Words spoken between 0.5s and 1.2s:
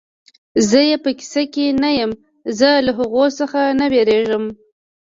زه یې په